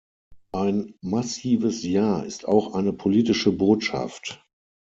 [0.51, 4.43] Ein massives ja ist auch eine politische Botschaft.